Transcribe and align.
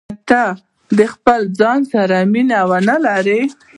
که 0.09 0.13
ته 0.29 0.43
د 0.97 0.99
خپل 1.13 1.41
ځان 1.59 1.79
سره 1.93 2.17
مینه 2.33 2.59
ونه 2.69 2.95
لرې. 3.05 3.41